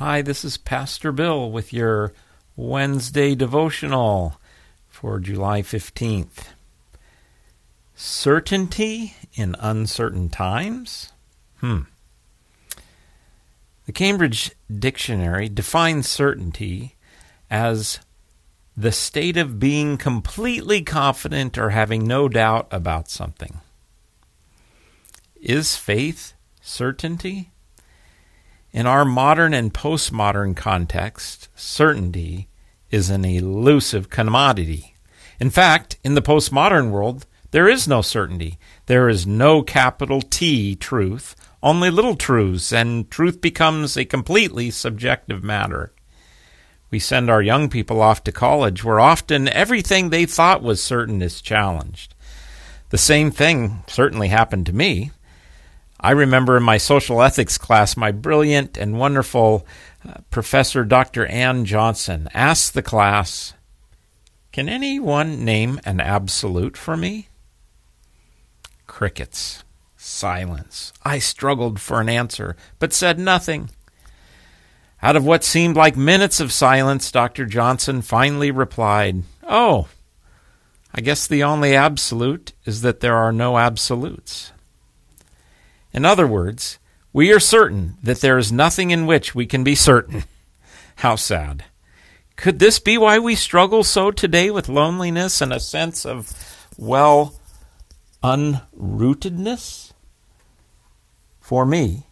Hi, 0.00 0.22
this 0.22 0.46
is 0.46 0.56
Pastor 0.56 1.12
Bill 1.12 1.50
with 1.50 1.74
your 1.74 2.14
Wednesday 2.56 3.34
devotional 3.34 4.40
for 4.88 5.20
July 5.20 5.60
15th. 5.60 6.54
Certainty 7.94 9.14
in 9.34 9.54
uncertain 9.58 10.30
times? 10.30 11.12
Hmm. 11.58 11.80
The 13.84 13.92
Cambridge 13.92 14.52
Dictionary 14.74 15.50
defines 15.50 16.08
certainty 16.08 16.96
as 17.50 17.98
the 18.74 18.92
state 18.92 19.36
of 19.36 19.60
being 19.60 19.98
completely 19.98 20.80
confident 20.80 21.58
or 21.58 21.68
having 21.68 22.06
no 22.06 22.26
doubt 22.26 22.68
about 22.70 23.10
something. 23.10 23.60
Is 25.42 25.76
faith 25.76 26.32
certainty? 26.62 27.49
In 28.72 28.86
our 28.86 29.04
modern 29.04 29.52
and 29.52 29.74
postmodern 29.74 30.54
context, 30.54 31.48
certainty 31.56 32.48
is 32.90 33.10
an 33.10 33.24
elusive 33.24 34.10
commodity. 34.10 34.94
In 35.40 35.50
fact, 35.50 35.98
in 36.04 36.14
the 36.14 36.22
postmodern 36.22 36.90
world, 36.90 37.26
there 37.50 37.68
is 37.68 37.88
no 37.88 38.00
certainty. 38.00 38.58
There 38.86 39.08
is 39.08 39.26
no 39.26 39.62
capital 39.62 40.22
T 40.22 40.76
truth, 40.76 41.34
only 41.64 41.90
little 41.90 42.14
truths, 42.14 42.72
and 42.72 43.10
truth 43.10 43.40
becomes 43.40 43.96
a 43.96 44.04
completely 44.04 44.70
subjective 44.70 45.42
matter. 45.42 45.92
We 46.92 47.00
send 47.00 47.28
our 47.28 47.42
young 47.42 47.70
people 47.70 48.00
off 48.00 48.22
to 48.24 48.32
college 48.32 48.84
where 48.84 49.00
often 49.00 49.48
everything 49.48 50.10
they 50.10 50.26
thought 50.26 50.62
was 50.62 50.80
certain 50.80 51.22
is 51.22 51.42
challenged. 51.42 52.14
The 52.90 52.98
same 52.98 53.32
thing 53.32 53.82
certainly 53.88 54.28
happened 54.28 54.66
to 54.66 54.72
me. 54.72 55.10
I 56.02 56.12
remember 56.12 56.56
in 56.56 56.62
my 56.62 56.78
social 56.78 57.22
ethics 57.22 57.58
class, 57.58 57.96
my 57.96 58.10
brilliant 58.10 58.78
and 58.78 58.98
wonderful 58.98 59.66
uh, 60.08 60.14
professor, 60.30 60.82
Dr. 60.84 61.26
Ann 61.26 61.66
Johnson, 61.66 62.28
asked 62.32 62.72
the 62.72 62.82
class, 62.82 63.52
Can 64.50 64.68
anyone 64.68 65.44
name 65.44 65.78
an 65.84 66.00
absolute 66.00 66.76
for 66.76 66.96
me? 66.96 67.28
Crickets. 68.86 69.62
Silence. 69.96 70.94
I 71.04 71.18
struggled 71.18 71.78
for 71.78 72.00
an 72.00 72.08
answer, 72.08 72.56
but 72.78 72.94
said 72.94 73.18
nothing. 73.18 73.68
Out 75.02 75.16
of 75.16 75.24
what 75.26 75.44
seemed 75.44 75.76
like 75.76 75.96
minutes 75.96 76.40
of 76.40 76.52
silence, 76.52 77.12
Dr. 77.12 77.44
Johnson 77.44 78.00
finally 78.00 78.50
replied, 78.50 79.22
Oh, 79.46 79.88
I 80.94 81.02
guess 81.02 81.26
the 81.26 81.42
only 81.42 81.76
absolute 81.76 82.52
is 82.64 82.80
that 82.80 83.00
there 83.00 83.16
are 83.16 83.32
no 83.32 83.58
absolutes. 83.58 84.52
In 85.92 86.04
other 86.04 86.26
words, 86.26 86.78
we 87.12 87.32
are 87.32 87.40
certain 87.40 87.96
that 88.02 88.20
there 88.20 88.38
is 88.38 88.52
nothing 88.52 88.90
in 88.90 89.06
which 89.06 89.34
we 89.34 89.46
can 89.46 89.64
be 89.64 89.74
certain. 89.74 90.24
How 90.96 91.16
sad. 91.16 91.64
Could 92.36 92.58
this 92.58 92.78
be 92.78 92.96
why 92.96 93.18
we 93.18 93.34
struggle 93.34 93.84
so 93.84 94.10
today 94.10 94.50
with 94.50 94.68
loneliness 94.68 95.40
and 95.40 95.52
a 95.52 95.60
sense 95.60 96.06
of, 96.06 96.32
well, 96.78 97.34
unrootedness? 98.22 99.92
For 101.40 101.66
me, 101.66 102.06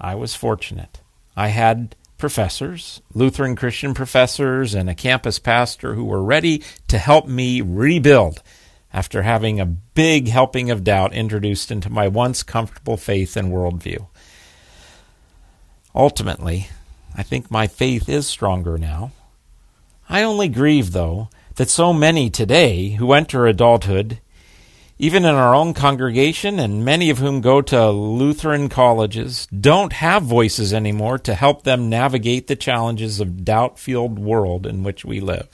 I 0.00 0.14
was 0.14 0.34
fortunate. 0.34 1.00
I 1.36 1.48
had 1.48 1.94
professors, 2.16 3.02
Lutheran 3.14 3.54
Christian 3.54 3.94
professors, 3.94 4.74
and 4.74 4.88
a 4.88 4.94
campus 4.94 5.38
pastor 5.38 5.94
who 5.94 6.04
were 6.04 6.22
ready 6.22 6.62
to 6.88 6.98
help 6.98 7.26
me 7.26 7.60
rebuild 7.60 8.42
after 8.92 9.22
having 9.22 9.58
a 9.58 9.66
big 9.66 10.28
helping 10.28 10.70
of 10.70 10.84
doubt 10.84 11.14
introduced 11.14 11.70
into 11.70 11.90
my 11.90 12.08
once 12.08 12.42
comfortable 12.42 12.96
faith 12.96 13.36
and 13.36 13.50
worldview. 13.50 14.06
Ultimately, 15.94 16.68
I 17.16 17.22
think 17.22 17.50
my 17.50 17.66
faith 17.66 18.08
is 18.08 18.26
stronger 18.26 18.78
now. 18.78 19.12
I 20.08 20.22
only 20.22 20.48
grieve, 20.48 20.92
though, 20.92 21.28
that 21.56 21.70
so 21.70 21.92
many 21.92 22.30
today 22.30 22.90
who 22.90 23.12
enter 23.12 23.46
adulthood, 23.46 24.20
even 24.98 25.24
in 25.24 25.34
our 25.34 25.54
own 25.54 25.74
congregation, 25.74 26.58
and 26.58 26.84
many 26.84 27.10
of 27.10 27.18
whom 27.18 27.40
go 27.40 27.60
to 27.62 27.90
Lutheran 27.90 28.68
colleges, 28.68 29.46
don't 29.46 29.94
have 29.94 30.22
voices 30.22 30.72
anymore 30.72 31.18
to 31.18 31.34
help 31.34 31.64
them 31.64 31.90
navigate 31.90 32.46
the 32.46 32.56
challenges 32.56 33.20
of 33.20 33.44
doubt 33.44 33.78
filled 33.78 34.18
world 34.18 34.66
in 34.66 34.82
which 34.82 35.04
we 35.04 35.20
live. 35.20 35.48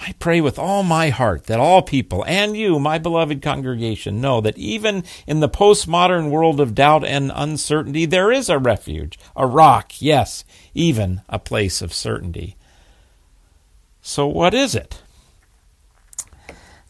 I 0.00 0.12
pray 0.18 0.40
with 0.40 0.58
all 0.58 0.84
my 0.84 1.10
heart 1.10 1.44
that 1.44 1.58
all 1.58 1.82
people, 1.82 2.24
and 2.26 2.56
you, 2.56 2.78
my 2.78 2.98
beloved 2.98 3.42
congregation, 3.42 4.20
know 4.20 4.40
that 4.40 4.56
even 4.56 5.02
in 5.26 5.40
the 5.40 5.48
postmodern 5.48 6.30
world 6.30 6.60
of 6.60 6.74
doubt 6.74 7.04
and 7.04 7.32
uncertainty, 7.34 8.06
there 8.06 8.30
is 8.30 8.48
a 8.48 8.58
refuge, 8.58 9.18
a 9.34 9.46
rock, 9.46 10.00
yes, 10.00 10.44
even 10.72 11.22
a 11.28 11.38
place 11.38 11.82
of 11.82 11.92
certainty. 11.92 12.56
So, 14.00 14.26
what 14.26 14.54
is 14.54 14.74
it? 14.74 15.02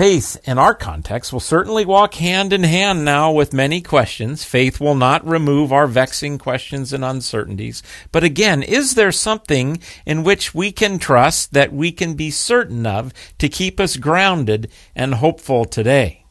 Faith, 0.00 0.38
in 0.44 0.56
our 0.56 0.74
context, 0.74 1.30
will 1.30 1.40
certainly 1.40 1.84
walk 1.84 2.14
hand 2.14 2.54
in 2.54 2.62
hand 2.62 3.04
now 3.04 3.30
with 3.30 3.52
many 3.52 3.82
questions. 3.82 4.42
Faith 4.44 4.80
will 4.80 4.94
not 4.94 5.26
remove 5.26 5.74
our 5.74 5.86
vexing 5.86 6.38
questions 6.38 6.94
and 6.94 7.04
uncertainties. 7.04 7.82
But 8.10 8.24
again, 8.24 8.62
is 8.62 8.94
there 8.94 9.12
something 9.12 9.78
in 10.06 10.24
which 10.24 10.54
we 10.54 10.72
can 10.72 10.98
trust 10.98 11.52
that 11.52 11.74
we 11.74 11.92
can 11.92 12.14
be 12.14 12.30
certain 12.30 12.86
of 12.86 13.12
to 13.36 13.50
keep 13.50 13.78
us 13.78 13.98
grounded 13.98 14.70
and 14.96 15.16
hopeful 15.16 15.66
today? 15.66 16.24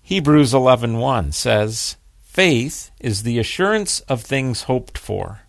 Hebrews 0.00 0.54
11:1 0.54 1.32
says, 1.32 1.96
"Faith 2.24 2.90
is 2.98 3.22
the 3.22 3.38
assurance 3.38 4.00
of 4.08 4.22
things 4.22 4.62
hoped 4.62 4.96
for." 4.96 5.45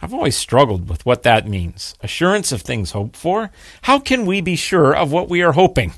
I've 0.00 0.14
always 0.14 0.36
struggled 0.36 0.88
with 0.88 1.04
what 1.04 1.24
that 1.24 1.48
means. 1.48 1.94
Assurance 2.00 2.52
of 2.52 2.62
things 2.62 2.92
hoped 2.92 3.16
for? 3.16 3.50
How 3.82 3.98
can 3.98 4.26
we 4.26 4.40
be 4.40 4.54
sure 4.54 4.94
of 4.94 5.10
what 5.10 5.28
we 5.28 5.42
are 5.42 5.52
hoping? 5.52 5.92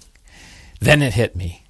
Then 0.80 1.02
it 1.02 1.14
hit 1.14 1.36
me. 1.36 1.66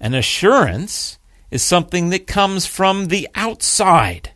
An 0.00 0.14
assurance 0.14 1.18
is 1.50 1.62
something 1.62 2.08
that 2.10 2.26
comes 2.26 2.66
from 2.66 3.06
the 3.06 3.28
outside. 3.34 4.30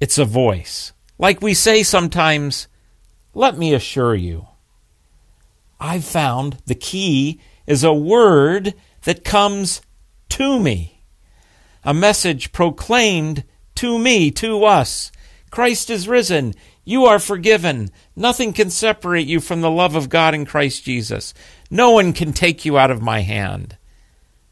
It's 0.00 0.18
a 0.18 0.24
voice. 0.24 0.92
Like 1.18 1.40
we 1.40 1.54
say 1.54 1.82
sometimes, 1.82 2.66
let 3.34 3.56
me 3.56 3.74
assure 3.74 4.14
you. 4.14 4.48
I've 5.80 6.04
found 6.04 6.58
the 6.66 6.74
key 6.74 7.40
is 7.66 7.84
a 7.84 7.92
word 7.92 8.74
that 9.04 9.24
comes 9.24 9.80
to 10.30 10.58
me, 10.58 11.02
a 11.84 11.94
message 11.94 12.52
proclaimed 12.52 13.44
to 13.76 13.98
me, 13.98 14.30
to 14.32 14.64
us 14.64 15.12
Christ 15.50 15.90
is 15.90 16.08
risen. 16.08 16.54
You 16.84 17.04
are 17.04 17.18
forgiven. 17.18 17.90
Nothing 18.16 18.52
can 18.52 18.70
separate 18.70 19.26
you 19.26 19.40
from 19.40 19.60
the 19.60 19.70
love 19.70 19.94
of 19.94 20.08
God 20.08 20.34
in 20.34 20.46
Christ 20.46 20.84
Jesus. 20.84 21.34
No 21.70 21.90
one 21.90 22.12
can 22.12 22.32
take 22.32 22.64
you 22.64 22.78
out 22.78 22.90
of 22.90 23.02
my 23.02 23.20
hand. 23.20 23.76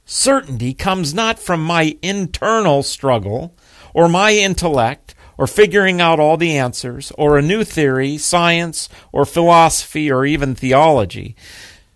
Certainty 0.05 0.75
comes 0.75 1.13
not 1.13 1.39
from 1.39 1.63
my 1.63 1.97
internal 2.03 2.83
struggle 2.83 3.55
or 3.95 4.09
my 4.09 4.33
intellect 4.33 5.15
or 5.39 5.47
figuring 5.47 6.01
out 6.01 6.21
all 6.21 6.37
the 6.37 6.57
answers 6.57 7.13
or 7.19 7.37
a 7.37 7.43
new 7.43 7.65
theory, 7.65 8.17
science, 8.17 8.89
or 9.13 9.25
philosophy, 9.25 10.11
or 10.11 10.25
even 10.25 10.55
theology. 10.55 11.37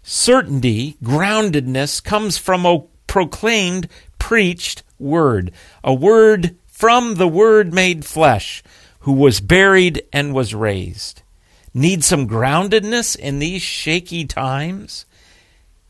Certainty, 0.02 0.96
groundedness, 1.02 2.02
comes 2.02 2.36
from 2.36 2.66
a 2.66 2.82
proclaimed, 3.06 3.88
preached 4.18 4.82
word, 4.98 5.52
a 5.82 5.94
word 5.94 6.56
from 6.80 7.16
the 7.16 7.28
Word 7.28 7.74
made 7.74 8.06
flesh, 8.06 8.62
who 9.00 9.12
was 9.12 9.40
buried 9.40 10.02
and 10.12 10.34
was 10.34 10.54
raised. 10.54 11.22
Need 11.72 12.02
some 12.04 12.28
groundedness 12.28 13.16
in 13.16 13.38
these 13.38 13.62
shaky 13.62 14.24
times? 14.24 15.06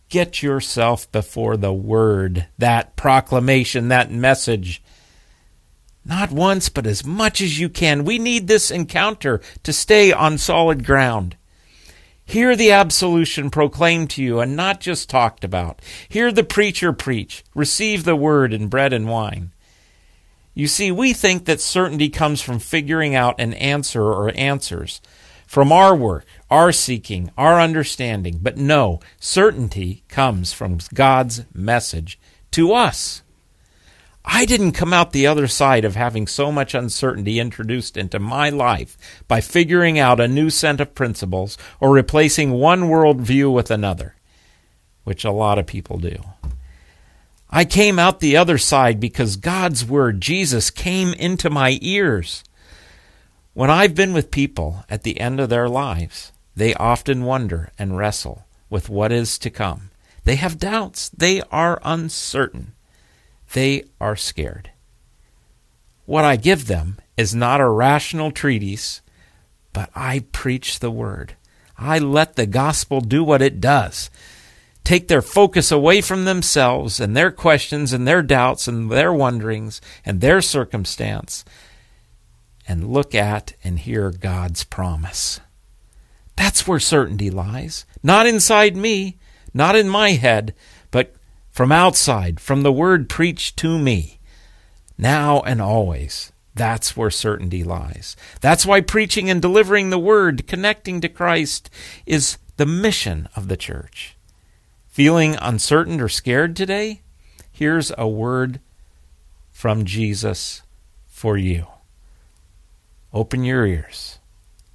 Get 0.09 0.43
yourself 0.43 1.10
before 1.12 1.56
the 1.56 1.72
Word, 1.72 2.47
that 2.59 2.97
proclamation, 2.97 3.88
that 3.88 4.10
message. 4.10 4.82
Not 6.04 6.31
once, 6.31 6.69
but 6.69 6.87
as 6.87 7.04
much 7.04 7.41
as 7.41 7.58
you 7.61 7.69
can. 7.69 8.05
We 8.05 8.19
need 8.19 8.46
this 8.46 8.70
encounter 8.70 9.40
to 9.62 9.73
stay 9.73 10.12
on 10.12 10.38
solid 10.38 10.85
ground. 10.85 11.37
Hear 12.25 12.55
the 12.55 12.70
absolution 12.70 13.50
proclaimed 13.50 14.11
to 14.11 14.23
you 14.23 14.40
and 14.40 14.55
not 14.55 14.81
just 14.81 15.11
talked 15.11 15.43
about. 15.43 15.81
Hear 16.08 16.31
the 16.31 16.44
preacher 16.44 16.93
preach. 16.93 17.44
Receive 17.55 18.05
the 18.05 18.17
word 18.17 18.52
in 18.52 18.69
bread 18.69 18.93
and 18.93 19.08
wine. 19.08 19.50
You 20.61 20.67
see, 20.67 20.93
we 20.93 21.15
think 21.15 21.47
that 21.47 21.59
certainty 21.59 22.11
comes 22.11 22.43
from 22.43 22.59
figuring 22.59 23.15
out 23.15 23.41
an 23.41 23.55
answer 23.55 24.03
or 24.03 24.31
answers, 24.37 25.01
from 25.47 25.73
our 25.73 25.97
work, 25.97 26.27
our 26.51 26.71
seeking, 26.71 27.31
our 27.39 27.59
understanding. 27.59 28.41
But 28.43 28.59
no, 28.59 29.01
certainty 29.19 30.05
comes 30.09 30.53
from 30.53 30.77
God's 30.93 31.47
message 31.55 32.21
to 32.51 32.75
us. 32.75 33.23
I 34.23 34.45
didn't 34.45 34.73
come 34.73 34.93
out 34.93 35.12
the 35.12 35.27
other 35.27 35.49
side 35.49 35.87
of 35.87 35.97
having 35.97 36.27
so 36.27 36.53
much 36.53 36.75
uncertainty 36.75 37.41
introduced 37.41 37.97
into 37.97 38.19
my 38.19 38.51
life 38.51 38.99
by 39.29 39.41
figuring 39.41 39.99
out 39.99 40.21
a 40.21 40.29
new 40.29 40.51
set 40.51 40.79
of 40.79 40.95
principles 40.95 41.57
or 41.81 41.91
replacing 41.91 42.51
one 42.51 42.83
worldview 42.83 43.51
with 43.51 43.71
another, 43.71 44.15
which 45.05 45.25
a 45.25 45.31
lot 45.31 45.59
of 45.59 45.65
people 45.65 45.97
do. 45.97 46.23
I 47.52 47.64
came 47.64 47.99
out 47.99 48.20
the 48.20 48.37
other 48.37 48.58
side 48.58 49.00
because 49.00 49.35
God's 49.35 49.85
Word, 49.85 50.20
Jesus, 50.20 50.70
came 50.70 51.12
into 51.14 51.50
my 51.50 51.79
ears. 51.82 52.44
When 53.55 53.70
I've 53.70 53.97
been 53.97 54.12
with 54.12 54.31
people 54.31 54.85
at 54.88 55.02
the 55.02 55.19
end 55.19 55.41
of 55.41 55.49
their 55.49 55.69
lives, 55.69 56.31
they 56.55 56.75
often 56.75 57.25
wonder 57.25 57.73
and 57.76 57.97
wrestle 57.97 58.47
with 58.69 58.88
what 58.88 59.11
is 59.11 59.37
to 59.38 59.50
come. 59.50 59.91
They 60.23 60.37
have 60.37 60.61
doubts. 60.61 61.08
They 61.08 61.43
are 61.50 61.81
uncertain. 61.82 62.75
They 63.52 63.85
are 64.00 64.14
scared. 64.14 64.70
What 66.06 66.25
I 66.25 66.37
give 66.37 66.69
them 66.69 66.99
is 67.17 67.35
not 67.35 67.61
a 67.61 67.69
rational 67.69 68.31
treatise, 68.31 69.00
but 69.73 69.91
I 69.93 70.25
preach 70.31 70.79
the 70.79 70.91
Word. 70.91 71.35
I 71.76 71.99
let 71.99 72.37
the 72.37 72.47
gospel 72.47 73.00
do 73.00 73.25
what 73.25 73.43
it 73.43 73.61
does 73.61 74.08
take 74.85 75.09
their 75.09 75.23
focus 75.23 75.71
away 75.71 76.00
from 76.00 76.25
themselves 76.25 77.00
and 77.00 77.17
their 77.17 77.31
questions 77.31 77.93
and 77.93 78.06
their 78.06 78.23
doubts 78.23 78.67
and 78.67 78.91
their 78.91 79.12
wonderings 79.12 79.81
and 80.05 80.21
their 80.21 80.41
circumstance 80.41 81.44
and 82.67 82.88
look 82.93 83.15
at 83.15 83.55
and 83.65 83.79
hear 83.81 84.11
God's 84.11 84.65
promise. 84.65 85.41
That's 86.37 86.67
where 86.67 86.81
certainty 86.81 87.31
lies. 87.31 87.85
Not 88.03 88.27
inside 88.27 88.77
me, 88.77 89.19
not 89.53 89.77
in 89.77 89.88
my 89.88 90.11
head, 90.11 90.55
but 90.91 91.15
from 91.50 91.73
outside, 91.73 92.41
from 92.41 92.62
the 92.62 92.73
word 92.73 93.09
preached 93.09 93.56
to 93.59 93.79
me. 93.79 94.21
Now 94.97 95.41
and 95.41 95.61
always. 95.61 96.33
That's 96.55 96.97
where 96.97 97.11
certainty 97.11 97.65
lies. 97.65 98.17
That's 98.41 98.67
why 98.67 98.81
preaching 98.81 99.31
and 99.31 99.41
delivering 99.41 99.91
the 99.91 99.99
word, 99.99 100.47
connecting 100.47 101.00
to 101.00 101.09
Christ, 101.09 101.71
is 102.06 102.38
the 102.56 102.67
mission 102.67 103.29
of 103.35 103.49
the 103.49 103.56
church. 103.56 104.17
Feeling 104.90 105.37
uncertain 105.37 106.00
or 106.00 106.08
scared 106.08 106.56
today? 106.56 107.02
Here's 107.52 107.92
a 107.96 108.08
word 108.08 108.58
from 109.52 109.84
Jesus 109.84 110.62
for 111.06 111.37
you. 111.37 111.66
Open 113.12 113.44
your 113.44 113.64
ears. 113.64 114.19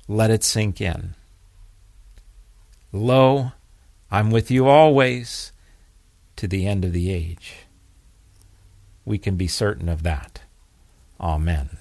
Let 0.07 0.31
it 0.31 0.43
sink 0.43 0.79
in. 0.79 1.15
Lo, 2.93 3.51
I'm 4.09 4.31
with 4.31 4.49
you 4.49 4.67
always 4.67 5.51
to 6.37 6.47
the 6.47 6.65
end 6.65 6.85
of 6.85 6.93
the 6.93 7.11
age. 7.11 7.65
We 9.03 9.17
can 9.17 9.35
be 9.35 9.47
certain 9.47 9.89
of 9.89 10.03
that. 10.03 10.41
Amen. 11.19 11.77